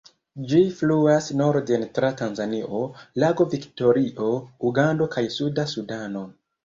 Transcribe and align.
Ĝi 0.51 0.59
fluas 0.77 1.27
norden 1.41 1.83
tra 1.97 2.09
Tanzanio, 2.23 2.81
Lago 3.25 3.47
Viktorio, 3.55 4.31
Ugando 4.71 5.09
kaj 5.17 5.25
Suda 5.39 5.67
Sudano. 5.75 6.25